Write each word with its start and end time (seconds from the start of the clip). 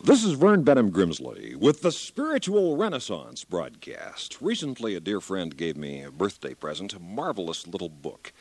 This 0.00 0.24
is 0.24 0.34
Vern 0.34 0.64
Bennom 0.64 0.92
Grimsley 0.92 1.56
with 1.56 1.82
the 1.82 1.90
Spiritual 1.90 2.76
Renaissance 2.76 3.42
broadcast. 3.42 4.40
Recently, 4.40 4.94
a 4.94 5.00
dear 5.00 5.20
friend 5.20 5.56
gave 5.56 5.76
me 5.76 6.02
a 6.02 6.12
birthday 6.12 6.54
present, 6.54 6.94
a 6.94 7.00
marvelous 7.00 7.66
little 7.66 7.88
book 7.88 8.32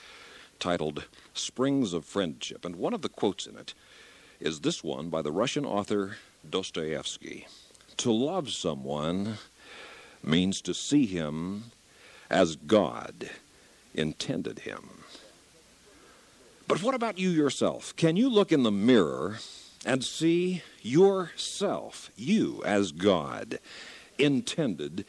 titled 0.60 1.06
Springs 1.34 1.94
of 1.94 2.06
Friendship. 2.06 2.64
And 2.64 2.76
one 2.76 2.94
of 2.94 3.02
the 3.02 3.10
quotes 3.10 3.48
in 3.48 3.58
it 3.58 3.74
is 4.40 4.60
this 4.60 4.84
one 4.84 5.10
by 5.10 5.24
the 5.24 5.32
Russian 5.32 5.66
author 5.66 6.18
Dostoevsky 6.48 7.48
To 7.98 8.12
love 8.12 8.52
someone 8.52 9.39
means 10.24 10.62
to 10.62 10.76
see 10.76 11.08
him 11.08 11.71
as 12.30 12.55
God 12.55 13.32
intended 13.96 14.60
him. 14.60 15.02
But 16.68 16.84
what 16.84 16.94
about 16.94 17.18
you 17.18 17.30
yourself? 17.30 17.96
Can 17.96 18.16
you 18.16 18.30
look 18.30 18.52
in 18.52 18.62
the 18.62 18.71
mirror 18.71 19.39
and 19.88 20.04
see 20.04 20.62
yourself, 20.88 22.12
you 22.16 22.64
as 22.64 22.92
God 22.92 23.59
intended 24.18 25.05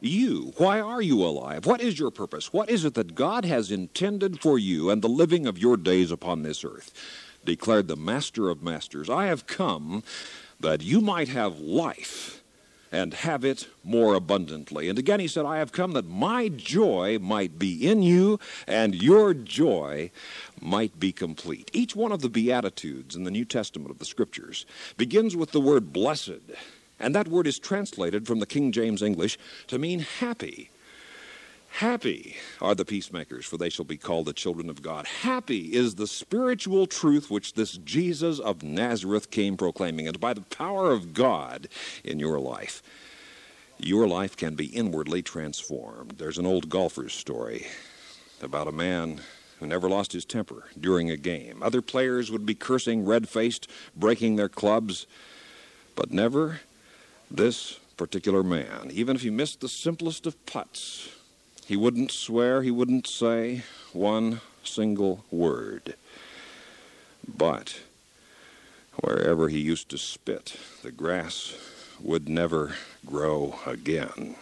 you. 0.00 0.52
Why 0.58 0.80
are 0.80 1.02
you 1.02 1.22
alive? 1.22 1.66
What 1.66 1.80
is 1.80 1.98
your 1.98 2.10
purpose? 2.10 2.52
What 2.52 2.70
is 2.70 2.84
it 2.84 2.94
that 2.94 3.14
God 3.14 3.44
has 3.44 3.70
intended 3.70 4.40
for 4.40 4.58
you 4.58 4.90
and 4.90 5.02
the 5.02 5.08
living 5.08 5.46
of 5.46 5.58
your 5.58 5.76
days 5.76 6.10
upon 6.10 6.42
this 6.42 6.64
earth? 6.64 6.92
Declared 7.44 7.88
the 7.88 7.96
Master 7.96 8.48
of 8.48 8.62
Masters, 8.62 9.10
I 9.10 9.26
have 9.26 9.46
come 9.46 10.02
that 10.60 10.82
you 10.82 11.00
might 11.00 11.28
have 11.28 11.58
life 11.58 12.43
and 12.94 13.12
have 13.12 13.44
it 13.44 13.66
more 13.82 14.14
abundantly. 14.14 14.88
And 14.88 15.00
again 15.00 15.18
he 15.18 15.26
said, 15.26 15.44
I 15.44 15.58
have 15.58 15.72
come 15.72 15.92
that 15.92 16.06
my 16.06 16.48
joy 16.48 17.18
might 17.20 17.58
be 17.58 17.88
in 17.88 18.02
you 18.02 18.38
and 18.68 18.94
your 18.94 19.34
joy 19.34 20.12
might 20.60 21.00
be 21.00 21.10
complete. 21.10 21.72
Each 21.72 21.96
one 21.96 22.12
of 22.12 22.20
the 22.22 22.28
Beatitudes 22.28 23.16
in 23.16 23.24
the 23.24 23.32
New 23.32 23.44
Testament 23.44 23.90
of 23.90 23.98
the 23.98 24.04
Scriptures 24.04 24.64
begins 24.96 25.34
with 25.34 25.50
the 25.50 25.60
word 25.60 25.92
blessed, 25.92 26.40
and 27.00 27.16
that 27.16 27.26
word 27.26 27.48
is 27.48 27.58
translated 27.58 28.28
from 28.28 28.38
the 28.38 28.46
King 28.46 28.70
James 28.70 29.02
English 29.02 29.38
to 29.66 29.76
mean 29.76 29.98
happy. 29.98 30.70
Happy 31.78 32.36
are 32.60 32.76
the 32.76 32.84
peacemakers, 32.84 33.44
for 33.44 33.56
they 33.56 33.68
shall 33.68 33.84
be 33.84 33.96
called 33.96 34.26
the 34.26 34.32
children 34.32 34.70
of 34.70 34.80
God. 34.80 35.08
Happy 35.08 35.74
is 35.74 35.96
the 35.96 36.06
spiritual 36.06 36.86
truth 36.86 37.32
which 37.32 37.54
this 37.54 37.78
Jesus 37.78 38.38
of 38.38 38.62
Nazareth 38.62 39.32
came 39.32 39.56
proclaiming, 39.56 40.06
and 40.06 40.20
by 40.20 40.34
the 40.34 40.42
power 40.42 40.92
of 40.92 41.12
God 41.12 41.66
in 42.04 42.20
your 42.20 42.38
life, 42.38 42.80
your 43.76 44.06
life 44.06 44.36
can 44.36 44.54
be 44.54 44.66
inwardly 44.66 45.20
transformed. 45.20 46.12
There's 46.12 46.38
an 46.38 46.46
old 46.46 46.68
golfer's 46.68 47.12
story 47.12 47.66
about 48.40 48.68
a 48.68 48.72
man 48.72 49.20
who 49.58 49.66
never 49.66 49.88
lost 49.88 50.12
his 50.12 50.24
temper 50.24 50.68
during 50.78 51.10
a 51.10 51.16
game. 51.16 51.60
Other 51.60 51.82
players 51.82 52.30
would 52.30 52.46
be 52.46 52.54
cursing, 52.54 53.04
red 53.04 53.28
faced, 53.28 53.68
breaking 53.96 54.36
their 54.36 54.48
clubs, 54.48 55.08
but 55.96 56.12
never 56.12 56.60
this 57.28 57.80
particular 57.96 58.44
man. 58.44 58.92
Even 58.92 59.16
if 59.16 59.22
he 59.22 59.30
missed 59.30 59.60
the 59.60 59.68
simplest 59.68 60.24
of 60.24 60.46
putts, 60.46 61.08
he 61.66 61.76
wouldn't 61.76 62.10
swear, 62.10 62.62
he 62.62 62.70
wouldn't 62.70 63.06
say 63.06 63.62
one 63.92 64.40
single 64.62 65.24
word. 65.30 65.94
But 67.26 67.80
wherever 69.00 69.48
he 69.48 69.58
used 69.58 69.88
to 69.90 69.98
spit, 69.98 70.56
the 70.82 70.92
grass 70.92 71.54
would 72.00 72.28
never 72.28 72.74
grow 73.06 73.58
again. 73.66 74.36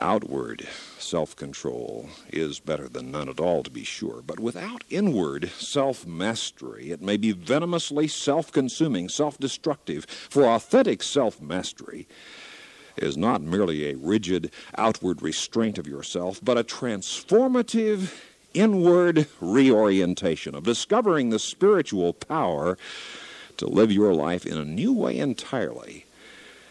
Outward 0.00 0.66
self 0.98 1.36
control 1.36 2.08
is 2.32 2.60
better 2.60 2.88
than 2.88 3.10
none 3.10 3.28
at 3.28 3.40
all, 3.40 3.62
to 3.62 3.70
be 3.70 3.84
sure, 3.84 4.22
but 4.26 4.40
without 4.40 4.84
inward 4.88 5.50
self 5.50 6.06
mastery, 6.06 6.90
it 6.90 7.02
may 7.02 7.18
be 7.18 7.32
venomously 7.32 8.08
self 8.08 8.50
consuming, 8.50 9.10
self 9.10 9.36
destructive. 9.36 10.06
For 10.06 10.44
authentic 10.44 11.02
self 11.02 11.42
mastery 11.42 12.06
is 12.96 13.16
not 13.16 13.42
merely 13.42 13.90
a 13.90 13.96
rigid 13.96 14.50
outward 14.76 15.22
restraint 15.22 15.78
of 15.78 15.86
yourself, 15.86 16.40
but 16.42 16.58
a 16.58 16.64
transformative 16.64 18.14
inward 18.54 19.26
reorientation 19.40 20.54
of 20.54 20.64
discovering 20.64 21.30
the 21.30 21.38
spiritual 21.38 22.12
power 22.12 22.76
to 23.56 23.66
live 23.66 23.92
your 23.92 24.14
life 24.14 24.46
in 24.46 24.58
a 24.58 24.64
new 24.64 24.92
way 24.92 25.18
entirely 25.18 26.04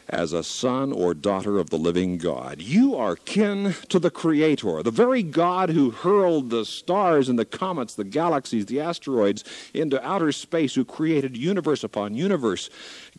as 0.09 0.33
a 0.33 0.43
son 0.43 0.91
or 0.91 1.13
daughter 1.13 1.57
of 1.57 1.69
the 1.69 1.77
living 1.77 2.17
God. 2.17 2.61
You 2.61 2.95
are 2.95 3.15
kin 3.15 3.75
to 3.87 3.97
the 3.97 4.11
Creator, 4.11 4.83
the 4.83 4.91
very 4.91 5.23
God 5.23 5.69
who 5.69 5.91
hurled 5.91 6.49
the 6.49 6.65
stars 6.65 7.29
and 7.29 7.39
the 7.39 7.45
comets, 7.45 7.95
the 7.95 8.03
galaxies, 8.03 8.65
the 8.65 8.81
asteroids 8.81 9.45
into 9.73 10.05
outer 10.05 10.33
space, 10.33 10.75
who 10.75 10.83
created 10.83 11.37
universe 11.37 11.83
upon 11.83 12.13
universe, 12.13 12.69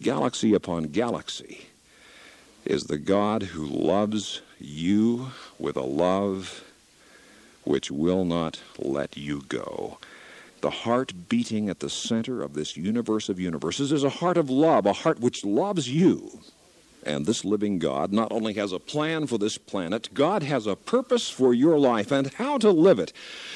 galaxy 0.01 0.53
upon 0.53 0.85
galaxy 0.85 1.67
is 2.65 2.85
the 2.85 2.99
God 2.99 3.43
who 3.43 3.67
loves 3.67 4.43
you 4.59 5.29
with 5.59 5.77
a 5.77 5.83
love 5.83 6.65
which 7.65 7.91
will 7.91 8.25
not 8.25 8.61
let 8.79 9.17
you 9.17 9.43
go. 9.49 9.99
The 10.61 10.71
heart 10.71 11.29
beating 11.29 11.69
at 11.69 11.81
the 11.81 11.91
center 11.91 12.43
of 12.43 12.55
this 12.55 12.77
universe 12.77 13.29
of 13.29 13.41
universes 13.41 13.91
is 13.91 14.05
a 14.05 14.11
heart 14.11 14.37
of 14.37 14.49
love, 14.49 14.87
a 14.87 14.93
heart 14.93 15.21
which 15.21 15.45
loves 15.45 15.89
you. 15.89 16.41
And 17.05 17.27
this 17.27 17.45
living 17.45 17.81
God 17.81 18.13
not 18.13 18.31
only 18.31 18.55
has 18.55 18.71
a 18.71 18.79
plan 18.79 19.27
for 19.27 19.39
this 19.39 19.59
planet, 19.59 20.09
God 20.15 20.45
has 20.45 20.69
a 20.69 20.77
purpose 20.77 21.29
for 21.29 21.53
your 21.53 21.79
life 21.79 22.13
and 22.13 22.33
how 22.35 22.59
to 22.59 22.71
live 22.71 23.01
it. 23.01 23.13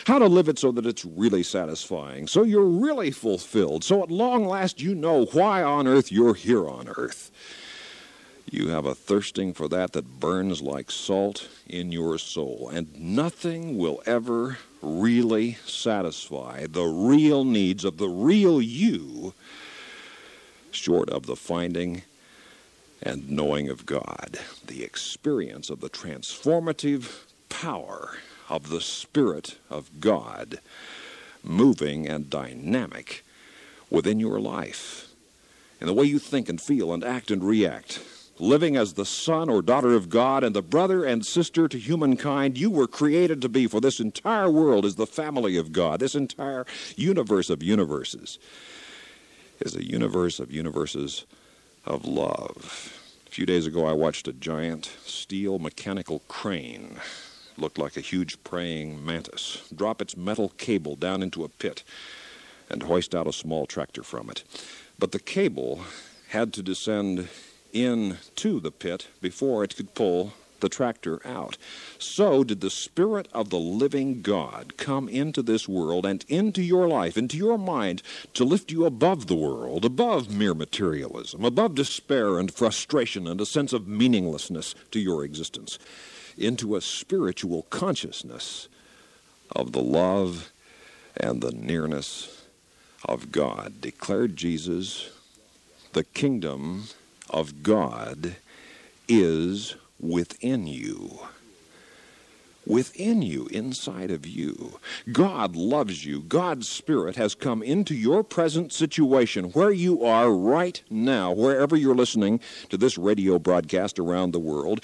How 0.06 0.18
to 0.18 0.26
live 0.26 0.48
it 0.48 0.58
so 0.58 0.72
that 0.72 0.84
it's 0.84 1.04
really 1.04 1.44
satisfying, 1.44 2.26
so 2.26 2.42
you're 2.42 2.64
really 2.64 3.12
fulfilled, 3.12 3.84
so 3.84 4.02
at 4.02 4.10
long 4.10 4.44
last 4.44 4.80
you 4.80 4.96
know 4.96 5.26
why 5.26 5.62
on 5.62 5.86
earth 5.86 6.10
you're 6.10 6.34
here 6.34 6.68
on 6.68 6.88
earth. 6.96 7.30
You 8.48 8.68
have 8.68 8.86
a 8.86 8.94
thirsting 8.94 9.54
for 9.54 9.66
that 9.68 9.92
that 9.92 10.20
burns 10.20 10.62
like 10.62 10.90
salt 10.90 11.48
in 11.66 11.90
your 11.90 12.16
soul, 12.16 12.70
and 12.72 12.94
nothing 12.98 13.76
will 13.76 14.02
ever 14.06 14.58
really 14.80 15.54
satisfy 15.66 16.66
the 16.66 16.84
real 16.84 17.44
needs 17.44 17.84
of 17.84 17.98
the 17.98 18.08
real 18.08 18.62
you 18.62 19.34
short 20.70 21.10
of 21.10 21.26
the 21.26 21.34
finding 21.34 22.02
and 23.02 23.28
knowing 23.28 23.68
of 23.68 23.84
God, 23.84 24.38
the 24.64 24.84
experience 24.84 25.68
of 25.68 25.80
the 25.80 25.90
transformative 25.90 27.24
power 27.48 28.18
of 28.48 28.68
the 28.68 28.80
Spirit 28.80 29.58
of 29.68 30.00
God 30.00 30.60
moving 31.42 32.06
and 32.06 32.30
dynamic 32.30 33.24
within 33.90 34.20
your 34.20 34.38
life, 34.38 35.08
in 35.80 35.88
the 35.88 35.92
way 35.92 36.04
you 36.04 36.20
think 36.20 36.48
and 36.48 36.60
feel 36.60 36.92
and 36.92 37.02
act 37.02 37.30
and 37.30 37.42
react 37.42 38.00
living 38.38 38.76
as 38.76 38.94
the 38.94 39.04
son 39.04 39.48
or 39.48 39.62
daughter 39.62 39.94
of 39.94 40.08
God 40.08 40.44
and 40.44 40.54
the 40.54 40.62
brother 40.62 41.04
and 41.04 41.24
sister 41.24 41.68
to 41.68 41.78
humankind 41.78 42.58
you 42.58 42.70
were 42.70 42.86
created 42.86 43.40
to 43.42 43.48
be, 43.48 43.66
for 43.66 43.80
this 43.80 44.00
entire 44.00 44.50
world 44.50 44.84
is 44.84 44.96
the 44.96 45.06
family 45.06 45.56
of 45.56 45.72
God. 45.72 46.00
This 46.00 46.14
entire 46.14 46.66
universe 46.96 47.50
of 47.50 47.62
universes 47.62 48.38
is 49.60 49.74
a 49.74 49.84
universe 49.84 50.38
of 50.38 50.52
universes 50.52 51.24
of 51.84 52.04
love. 52.04 52.92
A 53.26 53.30
few 53.30 53.46
days 53.46 53.66
ago, 53.66 53.86
I 53.86 53.92
watched 53.92 54.28
a 54.28 54.32
giant 54.32 54.90
steel 55.04 55.58
mechanical 55.58 56.22
crane, 56.28 56.98
looked 57.56 57.78
like 57.78 57.96
a 57.96 58.00
huge 58.00 58.42
praying 58.44 59.04
mantis, 59.04 59.68
drop 59.74 60.02
its 60.02 60.16
metal 60.16 60.50
cable 60.50 60.96
down 60.96 61.22
into 61.22 61.44
a 61.44 61.48
pit 61.48 61.82
and 62.68 62.82
hoist 62.82 63.14
out 63.14 63.26
a 63.26 63.32
small 63.32 63.66
tractor 63.66 64.02
from 64.02 64.28
it. 64.30 64.42
But 64.98 65.12
the 65.12 65.18
cable 65.18 65.82
had 66.28 66.52
to 66.54 66.62
descend 66.62 67.28
into 67.72 68.60
the 68.60 68.70
pit 68.70 69.08
before 69.20 69.64
it 69.64 69.76
could 69.76 69.94
pull 69.94 70.32
the 70.60 70.68
tractor 70.68 71.20
out. 71.26 71.56
So 71.98 72.44
did 72.44 72.60
the 72.60 72.70
Spirit 72.70 73.28
of 73.32 73.50
the 73.50 73.58
living 73.58 74.22
God 74.22 74.76
come 74.76 75.08
into 75.08 75.42
this 75.42 75.68
world 75.68 76.06
and 76.06 76.24
into 76.28 76.62
your 76.62 76.88
life, 76.88 77.16
into 77.16 77.36
your 77.36 77.58
mind, 77.58 78.02
to 78.34 78.44
lift 78.44 78.72
you 78.72 78.84
above 78.84 79.26
the 79.26 79.34
world, 79.34 79.84
above 79.84 80.34
mere 80.34 80.54
materialism, 80.54 81.44
above 81.44 81.74
despair 81.74 82.38
and 82.38 82.52
frustration 82.52 83.26
and 83.26 83.40
a 83.40 83.46
sense 83.46 83.72
of 83.72 83.86
meaninglessness 83.86 84.74
to 84.90 84.98
your 84.98 85.24
existence, 85.24 85.78
into 86.38 86.76
a 86.76 86.80
spiritual 86.80 87.62
consciousness 87.70 88.68
of 89.54 89.72
the 89.72 89.82
love 89.82 90.52
and 91.16 91.42
the 91.42 91.52
nearness 91.52 92.44
of 93.04 93.32
God. 93.32 93.80
Declared 93.80 94.36
Jesus, 94.36 95.10
the 95.92 96.04
kingdom 96.04 96.88
of 97.30 97.62
God 97.62 98.36
is 99.08 99.76
within 100.00 100.66
you. 100.66 101.20
Within 102.66 103.22
you, 103.22 103.46
inside 103.52 104.10
of 104.10 104.26
you. 104.26 104.80
God 105.12 105.54
loves 105.54 106.04
you. 106.04 106.20
God's 106.20 106.68
Spirit 106.68 107.14
has 107.14 107.36
come 107.36 107.62
into 107.62 107.94
your 107.94 108.24
present 108.24 108.72
situation 108.72 109.50
where 109.50 109.70
you 109.70 110.04
are 110.04 110.32
right 110.32 110.82
now, 110.90 111.30
wherever 111.30 111.76
you're 111.76 111.94
listening 111.94 112.40
to 112.70 112.76
this 112.76 112.98
radio 112.98 113.38
broadcast 113.38 113.98
around 113.98 114.32
the 114.32 114.40
world 114.40 114.80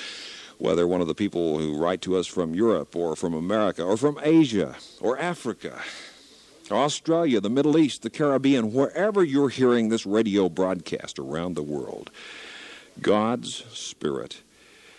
whether 0.58 0.86
one 0.86 1.00
of 1.00 1.08
the 1.08 1.14
people 1.14 1.58
who 1.58 1.76
write 1.76 2.00
to 2.00 2.16
us 2.16 2.28
from 2.28 2.54
Europe 2.54 2.94
or 2.94 3.16
from 3.16 3.34
America 3.34 3.82
or 3.82 3.96
from 3.96 4.16
Asia 4.22 4.76
or 5.00 5.18
Africa 5.18 5.82
Australia, 6.70 7.40
the 7.40 7.50
Middle 7.50 7.78
East, 7.78 8.02
the 8.02 8.10
Caribbean, 8.10 8.72
wherever 8.72 9.24
you're 9.24 9.48
hearing 9.48 9.88
this 9.88 10.06
radio 10.06 10.48
broadcast 10.48 11.18
around 11.18 11.54
the 11.54 11.62
world, 11.62 12.10
God's 13.00 13.64
Spirit 13.72 14.42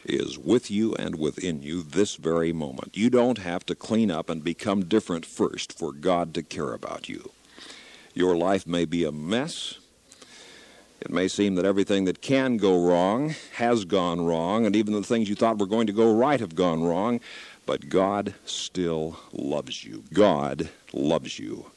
is 0.06 0.38
with 0.38 0.70
you 0.70 0.94
and 0.96 1.18
within 1.18 1.62
you 1.62 1.82
this 1.82 2.16
very 2.16 2.52
moment. 2.52 2.98
You 2.98 3.10
don't 3.10 3.38
have 3.38 3.66
to 3.68 3.76
clean 3.76 4.12
up 4.12 4.30
and 4.30 4.44
become 4.44 4.86
different 4.86 5.26
first 5.26 5.72
for 5.72 5.92
God 5.92 6.34
to 6.34 6.44
care 6.44 6.74
about 6.74 7.08
you. 7.08 7.32
Your 8.14 8.36
life 8.36 8.68
may 8.68 8.86
be 8.86 9.06
a 9.06 9.12
mess. 9.12 9.80
It 11.02 11.12
may 11.12 11.28
seem 11.28 11.56
that 11.56 11.66
everything 11.66 12.06
that 12.06 12.22
can 12.22 12.58
go 12.58 12.88
wrong 12.88 13.36
has 13.56 13.86
gone 13.86 14.26
wrong, 14.26 14.66
and 14.66 14.76
even 14.76 14.94
the 14.94 15.04
things 15.04 15.28
you 15.28 15.36
thought 15.36 15.58
were 15.58 15.66
going 15.66 15.88
to 15.88 15.94
go 15.94 16.14
right 16.14 16.40
have 16.40 16.56
gone 16.56 16.84
wrong. 16.84 17.20
But 17.66 17.90
God 17.90 18.34
still 18.46 19.18
loves 19.32 19.84
you. 19.84 20.04
God 20.14 20.70
loves 20.92 21.40
you. 21.40 21.68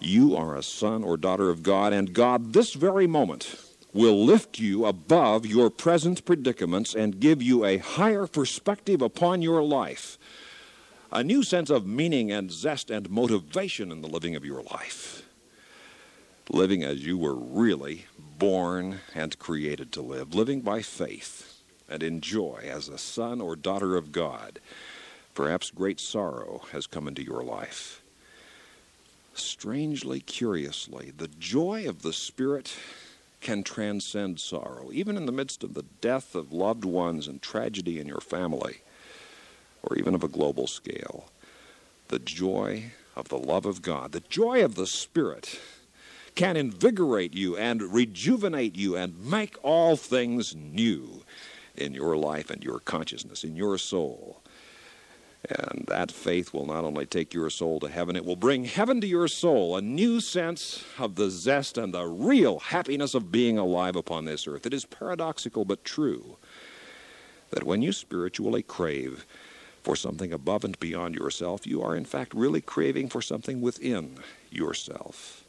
You 0.00 0.36
are 0.36 0.56
a 0.56 0.62
son 0.62 1.04
or 1.04 1.16
daughter 1.16 1.48
of 1.50 1.62
God, 1.62 1.92
and 1.92 2.12
God, 2.12 2.52
this 2.52 2.74
very 2.74 3.06
moment, 3.06 3.56
will 3.92 4.24
lift 4.24 4.58
you 4.58 4.84
above 4.84 5.46
your 5.46 5.70
present 5.70 6.24
predicaments 6.24 6.94
and 6.94 7.18
give 7.18 7.40
you 7.40 7.64
a 7.64 7.78
higher 7.78 8.26
perspective 8.26 9.00
upon 9.00 9.40
your 9.40 9.62
life, 9.62 10.18
a 11.10 11.24
new 11.24 11.42
sense 11.42 11.70
of 11.70 11.86
meaning 11.86 12.30
and 12.30 12.52
zest 12.52 12.90
and 12.90 13.08
motivation 13.08 13.90
in 13.90 14.02
the 14.02 14.08
living 14.08 14.36
of 14.36 14.44
your 14.44 14.62
life. 14.64 15.22
Living 16.50 16.84
as 16.84 17.06
you 17.06 17.16
were 17.16 17.34
really 17.34 18.04
born 18.38 19.00
and 19.14 19.38
created 19.38 19.92
to 19.92 20.02
live, 20.02 20.34
living 20.34 20.60
by 20.60 20.82
faith 20.82 21.62
and 21.88 22.02
in 22.02 22.20
joy 22.20 22.68
as 22.68 22.88
a 22.88 22.98
son 22.98 23.40
or 23.40 23.56
daughter 23.56 23.96
of 23.96 24.12
God. 24.12 24.60
Perhaps 25.36 25.70
great 25.70 26.00
sorrow 26.00 26.62
has 26.72 26.86
come 26.86 27.06
into 27.06 27.22
your 27.22 27.42
life. 27.44 28.02
Strangely, 29.34 30.18
curiously, 30.18 31.12
the 31.14 31.28
joy 31.28 31.86
of 31.86 32.00
the 32.00 32.14
Spirit 32.14 32.74
can 33.42 33.62
transcend 33.62 34.40
sorrow, 34.40 34.88
even 34.92 35.14
in 35.14 35.26
the 35.26 35.32
midst 35.32 35.62
of 35.62 35.74
the 35.74 35.84
death 36.00 36.34
of 36.34 36.54
loved 36.54 36.86
ones 36.86 37.28
and 37.28 37.42
tragedy 37.42 38.00
in 38.00 38.08
your 38.08 38.22
family, 38.22 38.78
or 39.82 39.98
even 39.98 40.14
of 40.14 40.24
a 40.24 40.28
global 40.28 40.66
scale. 40.66 41.28
The 42.08 42.18
joy 42.18 42.92
of 43.14 43.28
the 43.28 43.38
love 43.38 43.66
of 43.66 43.82
God, 43.82 44.12
the 44.12 44.20
joy 44.30 44.64
of 44.64 44.74
the 44.74 44.86
Spirit, 44.86 45.60
can 46.34 46.56
invigorate 46.56 47.34
you 47.34 47.58
and 47.58 47.92
rejuvenate 47.92 48.74
you 48.74 48.96
and 48.96 49.22
make 49.30 49.56
all 49.62 49.96
things 49.96 50.56
new 50.56 51.24
in 51.76 51.92
your 51.92 52.16
life 52.16 52.48
and 52.48 52.64
your 52.64 52.80
consciousness, 52.80 53.44
in 53.44 53.54
your 53.54 53.76
soul. 53.76 54.40
And 55.48 55.84
that 55.86 56.10
faith 56.10 56.52
will 56.52 56.66
not 56.66 56.84
only 56.84 57.06
take 57.06 57.32
your 57.32 57.50
soul 57.50 57.78
to 57.80 57.88
heaven, 57.88 58.16
it 58.16 58.24
will 58.24 58.36
bring 58.36 58.64
heaven 58.64 59.00
to 59.00 59.06
your 59.06 59.28
soul, 59.28 59.76
a 59.76 59.82
new 59.82 60.20
sense 60.20 60.84
of 60.98 61.14
the 61.14 61.30
zest 61.30 61.78
and 61.78 61.94
the 61.94 62.06
real 62.06 62.58
happiness 62.58 63.14
of 63.14 63.30
being 63.30 63.56
alive 63.56 63.94
upon 63.94 64.24
this 64.24 64.48
earth. 64.48 64.66
It 64.66 64.74
is 64.74 64.84
paradoxical 64.84 65.64
but 65.64 65.84
true 65.84 66.36
that 67.50 67.64
when 67.64 67.80
you 67.80 67.92
spiritually 67.92 68.62
crave 68.62 69.24
for 69.82 69.94
something 69.94 70.32
above 70.32 70.64
and 70.64 70.78
beyond 70.80 71.14
yourself, 71.14 71.64
you 71.64 71.80
are 71.80 71.94
in 71.94 72.04
fact 72.04 72.34
really 72.34 72.60
craving 72.60 73.08
for 73.08 73.22
something 73.22 73.60
within 73.60 74.18
yourself. 74.50 75.45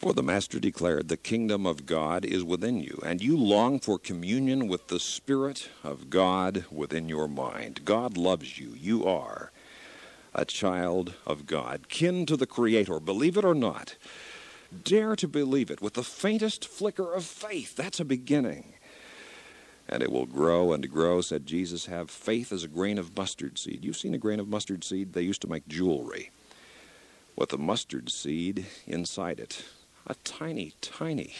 For 0.00 0.14
the 0.14 0.22
Master 0.22 0.58
declared, 0.58 1.08
The 1.08 1.18
kingdom 1.18 1.66
of 1.66 1.84
God 1.84 2.24
is 2.24 2.42
within 2.42 2.80
you, 2.80 3.02
and 3.04 3.22
you 3.22 3.36
long 3.36 3.78
for 3.78 3.98
communion 3.98 4.66
with 4.66 4.88
the 4.88 4.98
Spirit 4.98 5.68
of 5.84 6.08
God 6.08 6.64
within 6.70 7.06
your 7.06 7.28
mind. 7.28 7.84
God 7.84 8.16
loves 8.16 8.58
you. 8.58 8.72
You 8.74 9.04
are 9.04 9.52
a 10.34 10.46
child 10.46 11.16
of 11.26 11.44
God, 11.44 11.90
kin 11.90 12.24
to 12.24 12.38
the 12.38 12.46
Creator, 12.46 12.98
believe 13.00 13.36
it 13.36 13.44
or 13.44 13.54
not. 13.54 13.96
Dare 14.84 15.16
to 15.16 15.28
believe 15.28 15.70
it 15.70 15.82
with 15.82 15.92
the 15.92 16.02
faintest 16.02 16.66
flicker 16.66 17.12
of 17.12 17.26
faith. 17.26 17.76
That's 17.76 18.00
a 18.00 18.04
beginning. 18.06 18.72
And 19.86 20.02
it 20.02 20.10
will 20.10 20.24
grow 20.24 20.72
and 20.72 20.90
grow, 20.90 21.20
said 21.20 21.44
Jesus. 21.44 21.84
Have 21.86 22.10
faith 22.10 22.52
as 22.52 22.64
a 22.64 22.68
grain 22.68 22.96
of 22.96 23.14
mustard 23.14 23.58
seed. 23.58 23.84
You've 23.84 23.98
seen 23.98 24.14
a 24.14 24.18
grain 24.18 24.40
of 24.40 24.48
mustard 24.48 24.82
seed? 24.82 25.12
They 25.12 25.20
used 25.20 25.42
to 25.42 25.50
make 25.50 25.68
jewelry 25.68 26.30
with 27.36 27.52
a 27.52 27.58
mustard 27.58 28.08
seed 28.08 28.64
inside 28.86 29.38
it 29.38 29.62
a 30.10 30.14
tiny, 30.24 30.72
tiny 30.80 31.34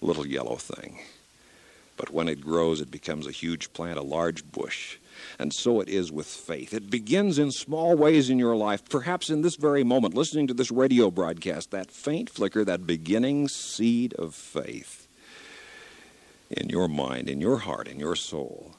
little 0.00 0.26
yellow 0.26 0.56
thing. 0.56 0.98
But 1.96 2.10
when 2.10 2.28
it 2.28 2.40
grows, 2.40 2.80
it 2.80 2.90
becomes 2.90 3.26
a 3.26 3.30
huge 3.30 3.72
plant, 3.72 3.98
a 3.98 4.02
large 4.02 4.50
bush. 4.50 4.96
And 5.38 5.52
so 5.52 5.80
it 5.80 5.88
is 5.88 6.10
with 6.10 6.26
faith. 6.26 6.74
It 6.74 6.90
begins 6.90 7.38
in 7.38 7.52
small 7.52 7.96
ways 7.96 8.28
in 8.28 8.38
your 8.38 8.56
life, 8.56 8.88
perhaps 8.88 9.30
in 9.30 9.42
this 9.42 9.54
very 9.54 9.84
moment, 9.84 10.14
listening 10.14 10.48
to 10.48 10.54
this 10.54 10.72
radio 10.72 11.10
broadcast, 11.10 11.70
that 11.70 11.92
faint 11.92 12.28
flicker, 12.28 12.64
that 12.64 12.86
beginning 12.86 13.46
seed 13.46 14.14
of 14.14 14.34
faith 14.34 15.06
in 16.50 16.68
your 16.68 16.88
mind, 16.88 17.28
in 17.28 17.40
your 17.40 17.58
heart, 17.58 17.86
in 17.86 18.00
your 18.00 18.16
soul 18.16 18.74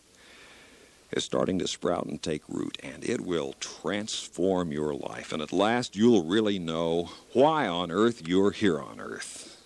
is 1.13 1.23
starting 1.23 1.59
to 1.59 1.67
sprout 1.67 2.05
and 2.05 2.21
take 2.21 2.41
root, 2.47 2.77
and 2.83 3.03
it 3.03 3.21
will 3.21 3.53
transform 3.59 4.71
your 4.71 4.93
life. 4.93 5.31
And 5.31 5.41
at 5.41 5.51
last, 5.51 5.95
you'll 5.95 6.25
really 6.25 6.59
know 6.59 7.11
why 7.33 7.67
on 7.67 7.91
earth 7.91 8.27
you're 8.27 8.51
here 8.51 8.79
on 8.79 8.99
earth. 8.99 9.61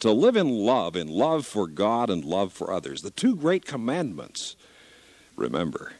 To 0.00 0.10
live 0.10 0.36
in 0.36 0.48
love, 0.48 0.96
in 0.96 1.08
love 1.08 1.46
for 1.46 1.66
God 1.66 2.10
and 2.10 2.24
love 2.24 2.52
for 2.52 2.72
others. 2.72 3.02
The 3.02 3.10
two 3.10 3.36
great 3.36 3.64
commandments, 3.64 4.56
remember, 5.36 5.92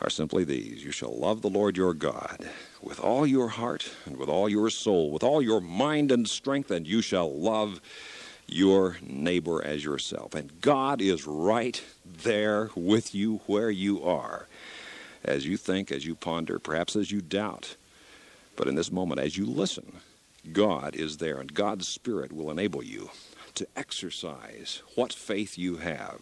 are 0.00 0.10
simply 0.10 0.44
these 0.44 0.84
You 0.84 0.92
shall 0.92 1.18
love 1.18 1.42
the 1.42 1.48
Lord 1.48 1.76
your 1.76 1.94
God 1.94 2.48
with 2.82 3.00
all 3.00 3.26
your 3.26 3.48
heart 3.48 3.90
and 4.04 4.16
with 4.16 4.28
all 4.28 4.48
your 4.48 4.70
soul, 4.70 5.10
with 5.10 5.22
all 5.22 5.40
your 5.40 5.60
mind 5.60 6.12
and 6.12 6.28
strength, 6.28 6.70
and 6.70 6.86
you 6.86 7.00
shall 7.00 7.34
love 7.34 7.80
your 8.46 8.96
neighbor 9.02 9.64
as 9.64 9.84
yourself. 9.84 10.34
And 10.34 10.60
God 10.60 11.00
is 11.00 11.26
right 11.26 11.82
there 12.04 12.70
with 12.74 13.14
you 13.14 13.40
where 13.46 13.70
you 13.70 14.02
are 14.04 14.46
as 15.24 15.46
you 15.46 15.56
think, 15.56 15.90
as 15.90 16.06
you 16.06 16.14
ponder, 16.14 16.58
perhaps 16.58 16.94
as 16.94 17.10
you 17.10 17.20
doubt. 17.20 17.76
But 18.54 18.68
in 18.68 18.76
this 18.76 18.92
moment, 18.92 19.20
as 19.20 19.36
you 19.36 19.44
listen, 19.44 19.98
God 20.52 20.94
is 20.94 21.16
there, 21.16 21.38
and 21.38 21.52
God's 21.52 21.88
Spirit 21.88 22.32
will 22.32 22.50
enable 22.50 22.82
you 22.82 23.10
to 23.54 23.66
exercise 23.76 24.82
what 24.94 25.12
faith 25.12 25.58
you 25.58 25.78
have 25.78 26.20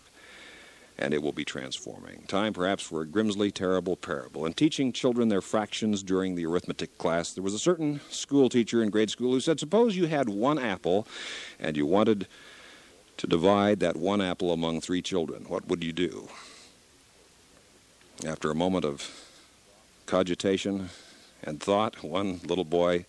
and 0.99 1.13
it 1.13 1.23
will 1.23 1.33
be 1.33 1.45
transforming. 1.45 2.25
Time 2.29 2.53
perhaps 2.53 2.83
for 2.83 3.03
a 3.03 3.07
Grimsley 3.07 3.53
terrible 3.53 3.97
parable. 3.97 4.47
In 4.47 4.53
teaching 4.53 4.93
children 4.93 5.29
their 5.29 5.41
fractions 5.41 6.03
during 6.03 6.35
the 6.35 6.47
arithmetic 6.47 6.97
class, 6.99 7.33
there 7.33 7.43
was 7.43 7.55
a 7.55 7.59
certain 7.59 8.01
school 8.11 8.49
teacher 8.49 8.83
in 8.83 8.91
grade 8.91 9.11
school 9.11 9.33
who 9.33 9.41
said, 9.41 9.59
Suppose 9.59 9.97
you 9.97 10.07
had 10.07 10.29
one 10.29 10.59
apple 10.59 11.07
and 11.59 11.77
you 11.77 11.85
wanted 11.85 12.29
to 13.17 13.27
divide 13.27 13.81
that 13.81 13.97
one 13.97 14.21
apple 14.21 14.53
among 14.53 14.81
three 14.81 15.03
children. 15.03 15.45
What 15.49 15.67
would 15.69 15.83
you 15.83 15.93
do? 15.93 16.29
After 18.27 18.51
a 18.51 18.55
moment 18.55 18.85
of 18.85 19.11
cogitation 20.07 20.91
and 21.43 21.61
thought, 21.61 22.03
one 22.03 22.41
little 22.45 22.65
boy 22.65 23.07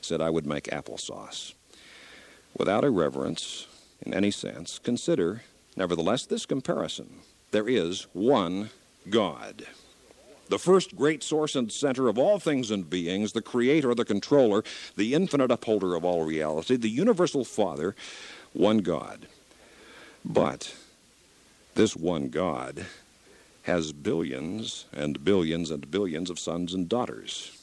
said, 0.00 0.20
I 0.20 0.30
would 0.30 0.46
make 0.46 0.64
applesauce. 0.64 1.54
Without 2.56 2.84
irreverence, 2.84 3.66
in 4.02 4.12
any 4.12 4.30
sense, 4.30 4.78
consider 4.78 5.42
Nevertheless, 5.80 6.26
this 6.26 6.44
comparison 6.44 7.08
there 7.52 7.66
is 7.66 8.06
one 8.12 8.68
God. 9.08 9.66
The 10.50 10.58
first 10.58 10.94
great 10.94 11.22
source 11.22 11.56
and 11.56 11.72
center 11.72 12.06
of 12.06 12.18
all 12.18 12.38
things 12.38 12.70
and 12.70 12.90
beings, 12.90 13.32
the 13.32 13.40
creator, 13.40 13.94
the 13.94 14.04
controller, 14.04 14.62
the 14.98 15.14
infinite 15.14 15.50
upholder 15.50 15.94
of 15.94 16.04
all 16.04 16.26
reality, 16.26 16.76
the 16.76 16.90
universal 16.90 17.46
Father, 17.46 17.96
one 18.52 18.80
God. 18.80 19.26
But 20.22 20.74
this 21.76 21.96
one 21.96 22.28
God 22.28 22.84
has 23.62 23.92
billions 23.92 24.84
and 24.92 25.24
billions 25.24 25.70
and 25.70 25.90
billions 25.90 26.28
of 26.28 26.38
sons 26.38 26.74
and 26.74 26.90
daughters. 26.90 27.58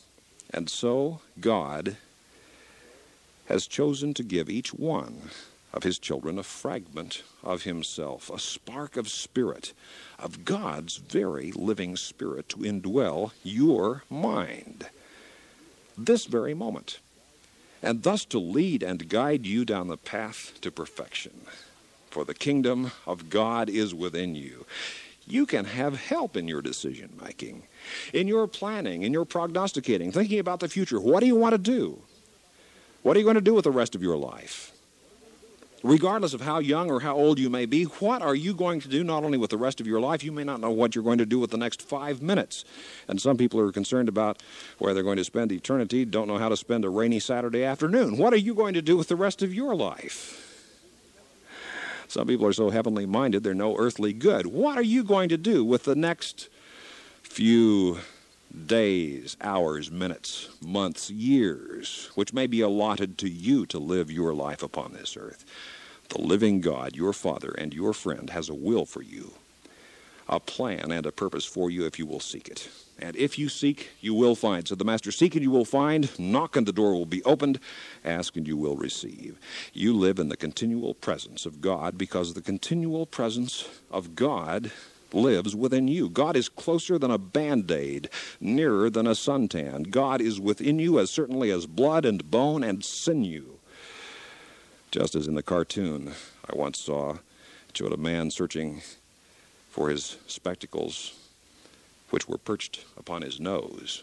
And 0.52 0.72
so 0.72 1.22
God 1.40 1.98
has 3.46 3.68
chosen 3.68 4.16
to 4.16 4.24
give 4.24 4.50
each 4.50 4.74
one 4.74 5.30
of 5.74 5.84
his 5.84 6.00
children 6.00 6.40
a 6.40 6.44
fragment 6.44 7.24
of 7.44 7.64
himself, 7.64 8.30
a 8.30 8.40
spark 8.40 8.98
of 8.98 9.10
spirit, 9.10 9.74
of 10.18 10.46
God's 10.46 10.98
very 10.98 11.52
living 11.52 11.96
spirit 11.96 12.50
to 12.50 12.58
indwell 12.58 13.32
your 13.44 14.04
mind 14.10 14.88
this 15.98 16.26
very 16.26 16.54
moment, 16.54 17.00
and 17.82 18.04
thus 18.04 18.24
to 18.26 18.40
lead 18.40 18.84
and 18.84 19.10
guide 19.10 19.46
you 19.46 19.66
down 19.66 19.88
the 19.88 19.98
path 19.98 20.54
to 20.62 20.72
perfection. 20.72 21.42
For 22.10 22.24
the 22.24 22.34
kingdom 22.34 22.92
of 23.06 23.30
God 23.30 23.70
is 23.70 23.94
within 23.94 24.36
you. 24.36 24.66
You 25.28 25.46
can 25.46 25.66
have 25.66 26.00
help 26.00 26.38
in 26.38 26.48
your 26.48 26.62
decision 26.62 27.10
making, 27.22 27.64
in 28.14 28.28
your 28.28 28.48
planning, 28.48 29.02
in 29.04 29.12
your 29.12 29.26
prognosticating, 29.26 30.12
thinking 30.12 30.40
about 30.40 30.62
the 30.62 30.70
future. 30.70 31.02
What 31.02 31.20
do 31.20 31.26
you 31.26 31.36
want 31.36 31.54
to 31.54 31.58
do? 31.58 32.02
What 33.04 33.16
are 33.16 33.20
you 33.20 33.26
going 33.26 33.36
to 33.36 33.42
do 33.42 33.54
with 33.54 33.66
the 33.66 33.72
rest 33.72 33.94
of 33.94 34.02
your 34.02 34.18
life? 34.18 34.72
Regardless 35.88 36.34
of 36.34 36.42
how 36.42 36.60
young 36.60 36.92
or 36.92 37.00
how 37.00 37.16
old 37.16 37.40
you 37.40 37.50
may 37.50 37.66
be, 37.66 37.84
what 37.84 38.22
are 38.22 38.36
you 38.36 38.54
going 38.54 38.82
to 38.82 38.90
do 38.90 39.04
not 39.04 39.24
only 39.24 39.38
with 39.38 39.50
the 39.50 39.58
rest 39.58 39.80
of 39.80 39.88
your 39.88 40.02
life, 40.02 40.24
you 40.24 40.32
may 40.32 40.44
not 40.44 40.60
know 40.60 40.70
what 40.70 40.94
you're 40.94 41.04
going 41.04 41.18
to 41.18 41.26
do 41.26 41.40
with 41.40 41.50
the 41.50 41.58
next 41.58 41.82
five 41.82 42.22
minutes. 42.22 42.66
And 43.08 43.22
some 43.22 43.38
people 43.38 43.60
are 43.60 43.72
concerned 43.72 44.10
about 44.10 44.44
where 44.80 44.94
they're 44.94 45.02
going 45.02 45.18
to 45.18 45.24
spend 45.24 45.52
eternity, 45.52 46.04
don't 46.04 46.28
know 46.28 46.38
how 46.38 46.50
to 46.50 46.58
spend 46.58 46.84
a 46.84 46.90
rainy 46.90 47.20
Saturday 47.20 47.64
afternoon. 47.64 48.18
What 48.18 48.34
are 48.34 48.38
you 48.38 48.54
going 48.54 48.74
to 48.74 48.82
do 48.82 48.98
with 48.98 49.08
the 49.08 49.16
rest 49.16 49.42
of 49.42 49.54
your 49.54 49.76
life? 49.76 50.44
Some 52.10 52.28
people 52.28 52.46
are 52.46 52.54
so 52.54 52.70
heavenly 52.70 53.06
minded, 53.06 53.44
they're 53.44 53.54
no 53.54 53.78
earthly 53.78 54.14
good. 54.14 54.48
What 54.48 54.78
are 54.78 54.84
you 54.84 55.04
going 55.04 55.30
to 55.30 55.38
do 55.38 55.64
with 55.64 55.86
the 55.86 55.96
next 55.96 56.50
few 57.22 58.00
days, 58.66 59.38
hours, 59.42 59.92
minutes, 59.92 60.50
months, 60.62 61.10
years, 61.10 62.10
which 62.16 62.34
may 62.34 62.48
be 62.48 62.62
allotted 62.62 63.18
to 63.20 63.30
you 63.30 63.66
to 63.68 63.78
live 63.78 64.12
your 64.12 64.34
life 64.34 64.64
upon 64.64 64.94
this 64.94 65.18
earth? 65.18 65.46
The 66.10 66.22
living 66.22 66.62
God, 66.62 66.96
your 66.96 67.14
Father 67.14 67.52
and 67.58 67.74
your 67.74 67.94
friend, 67.94 68.30
has 68.30 68.50
a 68.50 68.54
will 68.54 68.86
for 68.86 69.02
you, 69.02 69.34
a 70.28 70.40
plan 70.40 70.92
and 70.92 71.06
a 71.06 71.12
purpose 71.12 71.46
for 71.46 71.70
you 71.70 71.86
if 71.86 72.00
you 72.00 72.06
will 72.06 72.20
seek 72.20 72.48
it. 72.48 72.70
And 73.00 73.16
if 73.16 73.38
you 73.38 73.50
seek, 73.50 73.90
you 74.02 74.14
will 74.14 74.36
find. 74.36 74.68
So 74.68 74.76
the 74.76 74.86
Master, 74.86 75.12
seek 75.12 75.36
and 75.36 75.44
you 75.44 75.52
will 75.52 75.66
find, 75.66 76.18
knock 76.18 76.56
and 76.56 76.66
the 76.66 76.72
door 76.72 76.94
will 76.94 77.06
be 77.06 77.24
opened, 77.24 77.60
ask 78.04 78.36
and 78.36 78.48
you 78.48 78.58
will 78.58 78.76
receive. 78.76 79.38
You 79.74 79.94
live 79.94 80.18
in 80.18 80.30
the 80.30 80.38
continual 80.38 80.96
presence 80.96 81.46
of 81.46 81.62
God 81.62 81.98
because 81.98 82.34
the 82.34 82.42
continual 82.42 83.06
presence 83.06 83.68
of 83.92 84.16
God 84.16 84.72
lives 85.14 85.56
within 85.56 85.88
you. 85.88 86.10
God 86.10 86.36
is 86.36 86.50
closer 86.50 86.98
than 86.98 87.12
a 87.12 87.18
band 87.18 87.70
aid, 87.72 88.10
nearer 88.40 88.90
than 88.90 89.08
a 89.08 89.12
suntan. 89.12 89.90
God 89.92 90.20
is 90.20 90.40
within 90.40 90.80
you 90.80 91.00
as 91.00 91.12
certainly 91.12 91.52
as 91.52 91.66
blood 91.66 92.06
and 92.06 92.30
bone 92.32 92.64
and 92.64 92.84
sinew. 92.84 93.57
Just 94.98 95.14
as 95.14 95.28
in 95.28 95.36
the 95.36 95.44
cartoon 95.44 96.12
I 96.52 96.56
once 96.56 96.80
saw, 96.80 97.18
it 97.70 97.78
showed 97.78 97.94
a 97.94 97.98
man 97.98 98.32
searching 98.32 98.82
for 99.70 99.90
his 99.90 100.18
spectacles 100.26 101.14
which 102.10 102.28
were 102.28 102.40
perched 102.40 102.84
upon 102.98 103.22
his 103.22 103.40
nose. 103.40 104.02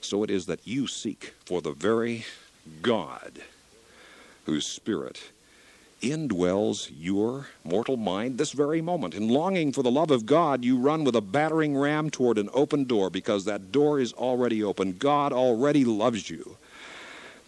So 0.00 0.22
it 0.22 0.30
is 0.30 0.46
that 0.46 0.66
you 0.66 0.86
seek 0.86 1.34
for 1.44 1.60
the 1.60 1.72
very 1.72 2.24
God 2.80 3.42
whose 4.46 4.64
spirit 4.64 5.20
indwells 6.00 6.90
your 6.96 7.48
mortal 7.62 7.98
mind 7.98 8.38
this 8.38 8.52
very 8.52 8.80
moment. 8.80 9.12
In 9.12 9.28
longing 9.28 9.70
for 9.70 9.82
the 9.82 9.90
love 9.90 10.10
of 10.10 10.24
God, 10.24 10.64
you 10.64 10.78
run 10.78 11.04
with 11.04 11.14
a 11.14 11.20
battering 11.20 11.76
ram 11.76 12.08
toward 12.08 12.38
an 12.38 12.48
open 12.54 12.84
door 12.84 13.10
because 13.10 13.44
that 13.44 13.70
door 13.70 14.00
is 14.00 14.14
already 14.14 14.64
open. 14.64 14.96
God 14.96 15.34
already 15.34 15.84
loves 15.84 16.30
you. 16.30 16.56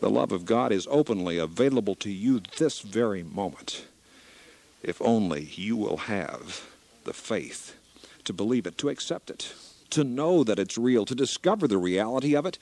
The 0.05 0.11
love 0.11 0.33
of 0.33 0.45
God 0.45 0.71
is 0.71 0.87
openly 0.91 1.39
available 1.39 1.95
to 1.95 2.11
you 2.11 2.43
this 2.59 2.81
very 2.81 3.23
moment. 3.23 3.87
If 4.83 5.01
only 5.01 5.45
you 5.45 5.79
will 5.79 5.97
have 5.97 6.63
the 7.05 7.15
faith 7.15 7.75
to 8.25 8.35
believe 8.35 8.67
it, 8.67 8.77
to 8.77 8.91
accept 8.91 9.31
it 9.31 9.55
to 9.89 10.05
know 10.05 10.45
that 10.45 10.59
it's 10.59 10.77
real, 10.77 11.07
to 11.07 11.15
discover 11.15 11.67
the 11.67 11.79
reality 11.79 12.37
of 12.37 12.45
it, 12.45 12.59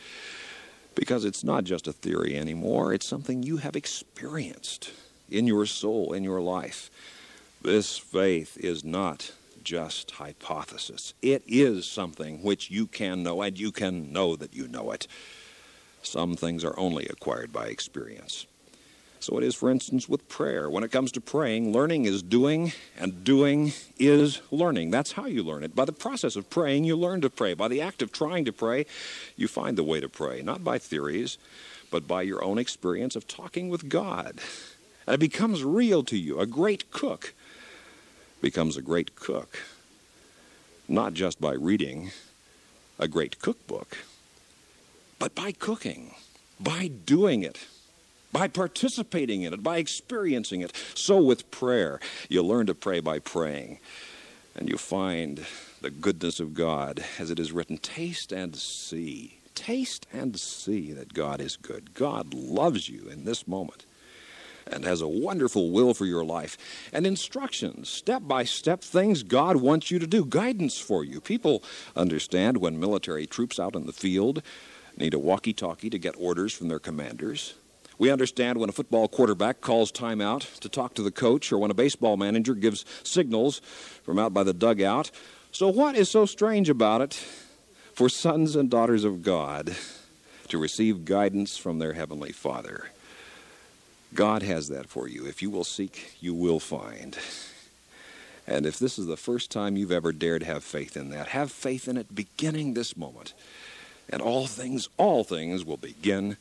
because 0.95 1.25
it's 1.25 1.43
not 1.43 1.65
just 1.65 1.89
a 1.89 1.93
theory 1.93 2.39
anymore, 2.39 2.95
it's 2.95 3.07
something 3.07 3.43
you 3.43 3.57
have 3.57 3.75
experienced 3.75 4.93
in 5.29 5.49
your 5.49 5.67
soul, 5.67 6.13
in 6.13 6.23
your 6.23 6.41
life. 6.41 6.93
This 7.61 7.99
faith 7.99 8.57
is 8.57 8.85
not 8.85 9.33
just 9.65 10.13
hypothesis. 10.13 11.13
It 11.23 11.43
is 11.49 11.87
something 11.87 12.41
which 12.45 12.71
you 12.71 12.87
can 12.87 13.25
know, 13.25 13.43
and 13.43 13.59
you 13.59 13.73
can 13.73 14.13
know 14.13 14.37
that 14.37 14.55
you 14.55 14.69
know 14.69 14.93
it. 14.93 15.09
Some 16.03 16.35
things 16.35 16.65
are 16.65 16.79
only 16.79 17.07
acquired 17.07 17.53
by 17.53 17.67
experience. 17.67 18.47
So 19.21 19.39
it 19.39 19.45
is, 19.45 19.55
for 19.55 19.71
instance, 19.71 20.09
with 20.09 20.29
prayer. 20.29 20.69
When 20.69 20.83
it 20.83 20.91
comes 20.91 21.13
to 21.13 21.21
praying, 21.21 21.73
learning 21.73 22.07
is 22.07 22.25
doing, 22.25 22.73
and 22.99 23.23
doing 23.23 23.73
is 23.97 24.41
learning. 24.51 24.91
That's 24.91 25.13
how 25.13 25.27
you 25.27 25.45
learn 25.45 25.63
it. 25.63 25.77
By 25.77 25.85
the 25.85 25.93
process 25.93 26.35
of 26.35 26.51
praying, 26.51 26.85
you 26.85 26.97
learn 26.97 27.21
to 27.21 27.31
pray. 27.31 27.55
By 27.55 27.69
the 27.69 27.81
act 27.81 28.03
of 28.03 28.11
trying 28.11 28.45
to 28.47 28.53
pray, 28.53 28.85
you 29.37 29.47
find 29.47 29.79
the 29.79 29.85
way 29.85 30.01
to 30.01 30.09
pray, 30.09 30.43
not 30.43 30.65
by 30.65 30.79
theories, 30.79 31.39
but 31.93 32.09
by 32.09 32.23
your 32.23 32.43
own 32.43 32.59
experience 32.59 33.15
of 33.15 33.29
talking 33.29 33.69
with 33.69 33.89
God. 33.89 34.41
And 35.07 35.15
it 35.15 35.21
becomes 35.21 35.63
real 35.63 36.03
to 36.05 36.19
you. 36.19 36.41
A 36.41 36.47
great 36.47 36.91
cook 36.91 37.33
becomes 38.41 38.77
a 38.77 38.83
great 38.83 39.15
cook, 39.15 39.57
not 40.89 41.15
just 41.15 41.41
by 41.41 41.53
reading 41.53 42.11
a 42.99 43.07
great 43.07 43.39
cookbook, 43.39 43.99
but 45.23 45.37
by 45.37 45.53
cooking, 45.53 46.17
by 46.59 46.89
doing 46.89 47.45
it 47.45 47.69
by 48.33 48.49
participating 48.49 49.43
in 49.43 49.53
it, 49.53 49.63
by 49.63 49.77
experiencing 49.77 50.63
it. 50.63 50.73
So 50.95 51.23
with 51.23 51.49
prayer, 51.53 52.01
you 52.29 52.43
learn 52.43 52.67
to 52.67 52.75
pray 52.75 52.99
by 52.99 53.21
praying, 53.21 53.79
and 54.57 54.69
you 54.69 54.79
find 54.79 55.45
the 55.81 55.91
goodness 55.91 56.41
of 56.41 56.55
God, 56.55 57.05
as 57.21 57.31
it 57.31 57.39
is 57.39 57.53
written 57.53 57.79
taste 57.79 58.33
and 58.33 58.57
see. 58.57 59.39
Taste 59.55 60.07
and 60.13 60.41
see 60.41 60.93
that 60.93 61.13
God 61.13 61.41
is 61.41 61.57
good. 61.57 61.95
God 61.95 62.35
loves 62.35 62.89
you 62.89 63.09
in 63.09 63.25
this 63.25 63.47
moment 63.47 63.85
and 64.67 64.85
has 64.85 65.01
a 65.01 65.09
wonderful 65.09 65.71
will 65.71 65.95
for 65.95 66.07
your 66.07 66.25
life 66.25 66.57
and 66.93 67.07
instructions, 67.07 67.89
step 67.89 68.23
by 68.25 68.45
step 68.45 68.83
things 68.83 69.23
God 69.23 69.57
wants 69.57 69.91
you 69.91 69.99
to 69.99 70.07
do, 70.07 70.25
guidance 70.25 70.79
for 70.79 71.05
you. 71.05 71.21
People 71.21 71.63
understand 71.95 72.59
when 72.59 72.81
military 72.81 73.27
troops 73.27 73.61
out 73.61 73.77
in 73.77 73.87
the 73.87 73.93
field 73.93 74.43
need 74.97 75.15
a 75.15 75.19
walkie 75.19 75.53
talkie 75.53 75.91
to 75.91 75.99
get 75.99 76.15
orders 76.19 76.53
from 76.53 76.69
their 76.69 76.79
commanders. 76.79 77.55
We 77.99 78.11
understand 78.11 78.59
when 78.59 78.69
a 78.69 78.73
football 78.73 79.07
quarterback 79.09 79.61
calls 79.61 79.93
timeout 79.93 80.59
to 80.61 80.69
talk 80.69 80.95
to 80.95 81.03
the 81.03 81.11
coach 81.11 81.53
or 81.53 81.59
when 81.59 81.71
a 81.71 81.75
baseball 81.75 82.17
manager 82.17 82.55
gives 82.55 82.85
signals 83.05 83.61
from 84.03 84.19
out 84.19 84.35
by 84.35 84.43
the 84.43 84.53
dugout. 84.53 85.11
So, 85.53 85.69
what 85.69 85.95
is 85.95 86.11
so 86.11 86.27
strange 86.27 86.69
about 86.69 87.01
it 87.01 87.15
for 87.95 88.09
sons 88.09 88.57
and 88.57 88.71
daughters 88.71 89.05
of 89.05 89.23
God 89.23 89.77
to 90.49 90.59
receive 90.59 91.05
guidance 91.05 91.57
from 91.57 91.79
their 91.79 91.93
Heavenly 91.93 92.33
Father? 92.33 92.91
God 94.15 94.43
has 94.43 94.69
that 94.69 94.89
for 94.89 95.09
you. 95.09 95.27
If 95.27 95.43
you 95.43 95.51
will 95.51 95.65
seek, 95.65 96.17
you 96.21 96.35
will 96.35 96.61
find. 96.61 97.17
And 98.47 98.67
if 98.67 98.79
this 98.79 98.99
is 98.99 99.07
the 99.07 99.17
first 99.17 99.51
time 99.51 99.77
you've 99.77 99.93
ever 99.93 100.13
dared 100.13 100.43
have 100.43 100.65
faith 100.65 100.97
in 100.97 101.11
that, 101.11 101.29
have 101.29 101.53
faith 101.53 101.87
in 101.87 101.97
it 101.97 102.15
beginning 102.15 102.75
this 102.75 102.97
moment. 102.97 103.33
And 104.13 104.21
all 104.21 104.47
things, 104.47 104.91
all 104.99 105.25
things 105.25 105.65
will 105.65 105.79
begin 105.79 106.37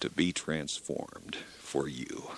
to 0.00 0.10
be 0.10 0.32
transformed 0.32 1.36
for 1.58 1.88
you. 1.88 2.30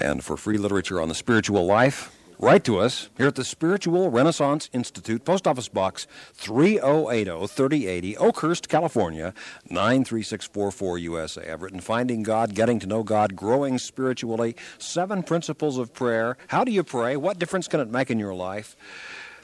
And 0.00 0.24
for 0.24 0.38
free 0.38 0.56
literature 0.56 1.00
on 1.00 1.08
the 1.08 1.14
spiritual 1.14 1.66
life, 1.66 2.14
write 2.38 2.64
to 2.64 2.78
us 2.78 3.10
here 3.18 3.26
at 3.26 3.34
the 3.34 3.44
Spiritual 3.44 4.10
Renaissance 4.10 4.70
Institute, 4.72 5.24
Post 5.24 5.46
Office 5.46 5.68
Box 5.68 6.06
3080 6.34 7.46
3080, 7.46 8.16
Oakhurst, 8.16 8.68
California 8.68 9.34
93644 9.68 10.98
USA. 10.98 11.52
I've 11.52 11.62
written 11.62 11.80
Finding 11.80 12.22
God, 12.22 12.54
Getting 12.54 12.78
to 12.80 12.86
Know 12.86 13.02
God, 13.02 13.36
Growing 13.36 13.78
Spiritually, 13.78 14.56
Seven 14.78 15.22
Principles 15.22 15.76
of 15.76 15.92
Prayer. 15.92 16.38
How 16.48 16.64
do 16.64 16.72
you 16.72 16.82
pray? 16.82 17.16
What 17.16 17.38
difference 17.38 17.68
can 17.68 17.80
it 17.80 17.90
make 17.90 18.10
in 18.10 18.18
your 18.18 18.34
life? 18.34 18.76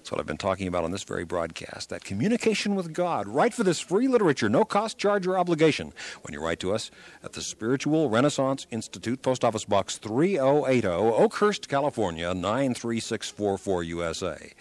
That's 0.05 0.13
what 0.13 0.21
I've 0.21 0.27
been 0.27 0.37
talking 0.37 0.69
about 0.69 0.85
on 0.85 0.91
this 0.91 1.03
very 1.03 1.25
broadcast 1.25 1.89
that 1.89 2.05
communication 2.05 2.75
with 2.75 2.93
God. 2.93 3.27
Write 3.27 3.55
for 3.55 3.65
this 3.65 3.81
free 3.81 4.07
literature, 4.07 4.51
no 4.51 4.63
cost, 4.63 4.99
charge, 4.99 5.27
or 5.27 5.39
obligation 5.39 5.95
when 6.21 6.35
you 6.35 6.45
write 6.45 6.61
to 6.61 6.75
us 6.75 6.91
at 7.23 7.33
the 7.33 7.41
Spiritual 7.41 8.11
Renaissance 8.11 8.67
Institute, 8.71 9.23
Post 9.23 9.47
Office 9.47 9.65
Box 9.65 9.97
3080, 9.97 10.87
Oakhurst, 10.89 11.71
California 11.71 12.35
93644 12.35 13.83
USA. 13.83 14.53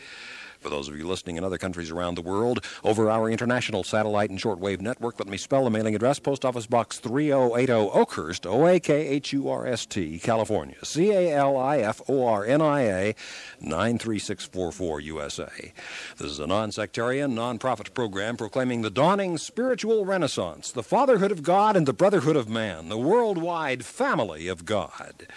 For 0.64 0.70
those 0.70 0.88
of 0.88 0.98
you 0.98 1.06
listening 1.06 1.36
in 1.36 1.44
other 1.44 1.58
countries 1.58 1.92
around 1.92 2.16
the 2.16 2.22
world, 2.22 2.64
over 2.86 3.12
our 3.12 3.30
international 3.30 3.84
satellite 3.84 4.30
and 4.30 4.40
shortwave 4.40 4.80
network, 4.80 5.20
let 5.20 5.28
me 5.28 5.36
spell 5.36 5.66
the 5.66 5.70
mailing 5.70 5.94
address 5.94 6.20
Post 6.20 6.46
Office 6.46 6.68
Box 6.68 7.00
3080 7.00 7.74
Oakhurst, 7.74 8.48
O 8.48 8.66
A 8.66 8.80
K 8.80 9.06
H 9.08 9.34
U 9.34 9.50
R 9.50 9.68
S 9.68 9.86
T, 9.86 10.18
California. 10.20 10.78
C 10.82 11.12
A 11.12 11.36
L 11.36 11.58
I 11.58 11.80
F 11.80 12.02
O 12.08 12.26
R 12.26 12.46
N 12.46 12.62
I 12.62 12.82
A 12.84 13.16
93644 13.60 15.02
USA. 15.02 15.74
This 16.18 16.32
is 16.32 16.40
a 16.40 16.48
non 16.48 16.72
sectarian, 16.72 17.36
non 17.36 17.60
profit 17.60 17.94
program 17.94 18.38
proclaiming 18.38 18.84
the 18.84 18.90
dawning 18.90 19.38
spiritual 19.38 20.06
renaissance, 20.06 20.72
the 20.72 20.82
fatherhood 20.82 21.34
of 21.34 21.44
God 21.44 21.76
and 21.76 21.86
the 21.86 21.92
brotherhood 21.92 22.38
of 22.38 22.48
man, 22.48 22.88
the 22.88 22.98
worldwide 22.98 23.84
family 23.84 24.48
of 24.48 24.64
God. 24.64 25.28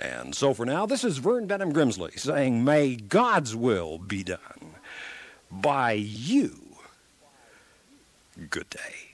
And 0.00 0.34
so 0.34 0.54
for 0.54 0.64
now, 0.64 0.86
this 0.86 1.04
is 1.04 1.18
Vern 1.18 1.46
Bennom 1.46 1.72
Grimsley 1.74 2.18
saying, 2.18 2.64
May 2.64 2.96
God's 2.96 3.54
will 3.54 3.98
be 3.98 4.24
done 4.24 4.76
by 5.50 5.92
you. 5.92 6.56
Good 8.48 8.70
day. 8.70 9.09